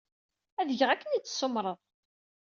Ad 0.59 0.69
geɣ 0.79 0.89
akken 0.91 1.09
ay 1.11 1.21
d-tessumreḍ. 1.21 1.79